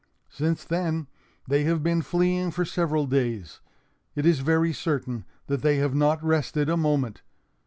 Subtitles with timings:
[0.31, 1.05] "Since then,
[1.47, 3.59] they have been fleeing for several days.
[4.15, 7.21] It is very certain that they have not rested a moment.